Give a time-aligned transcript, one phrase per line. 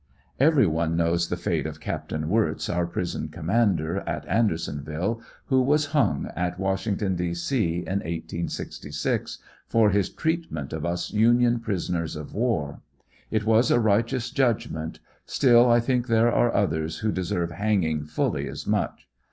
[0.39, 2.11] Every one knows the fate of Capt.
[2.11, 7.35] Wirtz, our prison commander at Andersonville, who was hung at Washington, D.
[7.35, 9.37] C, in 1866,
[9.67, 12.81] for his treatment of us Union prisoners of war.
[13.29, 18.03] It was a righteous judg ment, still I think there are others who deserved hanging
[18.05, 19.07] fully as much.